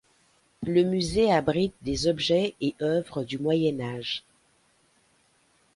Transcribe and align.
Le 0.65 0.81
musée 0.81 1.31
abrite 1.31 1.75
des 1.83 2.07
objets 2.07 2.55
et 2.59 2.73
œuvres 2.81 3.23
du 3.23 3.37
Moyen 3.37 3.79
âge. 3.81 4.23